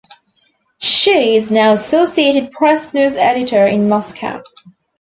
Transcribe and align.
She 0.79 1.35
is 1.35 1.51
now 1.51 1.73
Associated 1.73 2.49
Press 2.49 2.91
news 2.91 3.15
editor 3.17 3.67
in 3.67 3.87
Moscow. 3.87 4.41